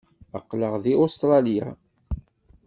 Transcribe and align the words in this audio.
Aql-aɣ 0.37 0.73
deg 0.83 0.95
Ustṛalya. 1.03 1.67